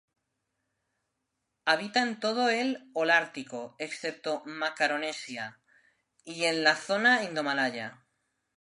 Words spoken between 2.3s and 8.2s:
el holártico, excepto Macaronesia, y en la zona indomalaya.